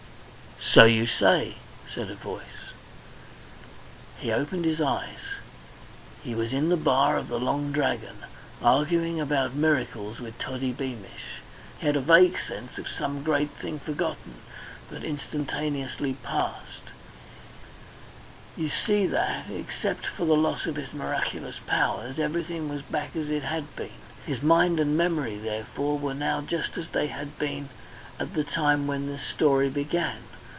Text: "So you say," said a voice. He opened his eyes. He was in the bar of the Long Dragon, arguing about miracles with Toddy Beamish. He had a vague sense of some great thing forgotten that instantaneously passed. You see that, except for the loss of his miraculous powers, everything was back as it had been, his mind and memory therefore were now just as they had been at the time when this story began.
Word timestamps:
"So 0.63 0.85
you 0.85 1.05
say," 1.05 1.55
said 1.93 2.09
a 2.09 2.15
voice. 2.15 2.43
He 4.19 4.31
opened 4.31 4.63
his 4.63 4.79
eyes. 4.79 5.19
He 6.23 6.33
was 6.33 6.53
in 6.53 6.69
the 6.69 6.77
bar 6.77 7.17
of 7.17 7.27
the 7.27 7.39
Long 7.39 7.73
Dragon, 7.73 8.23
arguing 8.63 9.19
about 9.19 9.53
miracles 9.55 10.21
with 10.21 10.37
Toddy 10.39 10.71
Beamish. 10.71 11.41
He 11.79 11.87
had 11.87 11.97
a 11.97 11.99
vague 11.99 12.39
sense 12.39 12.77
of 12.77 12.87
some 12.87 13.21
great 13.23 13.49
thing 13.49 13.79
forgotten 13.79 14.35
that 14.91 15.03
instantaneously 15.03 16.13
passed. 16.23 16.91
You 18.55 18.69
see 18.69 19.07
that, 19.07 19.49
except 19.49 20.05
for 20.05 20.23
the 20.23 20.37
loss 20.37 20.67
of 20.67 20.75
his 20.77 20.93
miraculous 20.93 21.55
powers, 21.67 22.17
everything 22.19 22.69
was 22.69 22.83
back 22.83 23.13
as 23.15 23.29
it 23.29 23.43
had 23.43 23.75
been, 23.75 23.89
his 24.25 24.41
mind 24.41 24.79
and 24.79 24.95
memory 24.95 25.37
therefore 25.37 25.97
were 25.97 26.13
now 26.13 26.39
just 26.39 26.77
as 26.77 26.89
they 26.89 27.07
had 27.07 27.37
been 27.39 27.67
at 28.19 28.35
the 28.35 28.43
time 28.45 28.87
when 28.87 29.07
this 29.07 29.23
story 29.23 29.67
began. 29.67 30.17